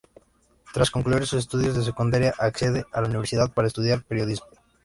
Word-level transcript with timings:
Tras 0.73 0.89
concluir 0.89 1.27
sus 1.27 1.37
estudios 1.37 1.75
de 1.75 1.83
secundaria 1.83 2.33
accede 2.39 2.85
a 2.91 3.01
la 3.01 3.07
universidad 3.07 3.53
para 3.53 3.67
estudiar 3.67 4.01
periodismo. 4.01 4.47